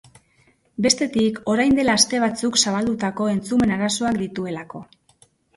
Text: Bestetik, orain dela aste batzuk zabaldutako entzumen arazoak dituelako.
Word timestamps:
Bestetik, 0.85 1.37
orain 1.53 1.77
dela 1.81 1.97
aste 2.01 2.21
batzuk 2.25 2.59
zabaldutako 2.63 3.31
entzumen 3.35 3.77
arazoak 3.77 4.21
dituelako. 4.27 4.87